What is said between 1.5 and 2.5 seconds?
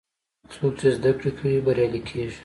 بریالی کېږي.